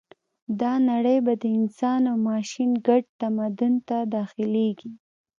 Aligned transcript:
دا 0.61 0.73
نړۍ 0.89 1.17
به 1.25 1.33
د 1.41 1.43
انسان 1.57 2.01
او 2.11 2.15
ماشین 2.29 2.71
ګډ 2.87 3.03
تمدن 3.21 3.73
ته 3.87 3.97
داخلېږي 4.15 4.91